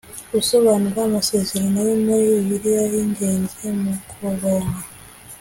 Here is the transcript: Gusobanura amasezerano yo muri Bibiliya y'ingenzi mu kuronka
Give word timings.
Gusobanura 0.33 0.99
amasezerano 1.07 1.79
yo 1.89 1.95
muri 2.05 2.23
Bibiliya 2.33 2.83
y'ingenzi 2.93 3.63
mu 3.81 3.93
kuronka 4.09 4.79